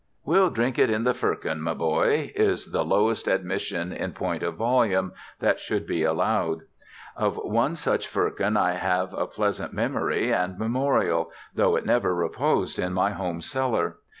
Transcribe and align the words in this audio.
"We'll 0.25 0.49
drink 0.49 0.79
it 0.79 0.89
in 0.89 1.03
the 1.03 1.13
firkin, 1.13 1.61
my 1.61 1.75
boy!" 1.75 2.31
is 2.35 2.71
the 2.71 2.83
lowest 2.83 3.27
admission 3.27 3.93
in 3.93 4.13
point 4.13 4.41
of 4.41 4.55
volume 4.55 5.11
that 5.41 5.59
should 5.59 5.85
be 5.85 6.01
allowed. 6.03 6.61
Of 7.15 7.37
one 7.37 7.75
such 7.75 8.07
firkin 8.07 8.57
I 8.57 8.71
have 8.73 9.13
a 9.13 9.27
pleasant 9.27 9.73
memory 9.73 10.33
and 10.33 10.57
memorial, 10.57 11.29
though 11.53 11.75
it 11.75 11.85
never 11.85 12.15
reposed 12.15 12.79
in 12.79 12.93
my 12.93 13.11
home 13.11 13.41
cellar. 13.41 13.97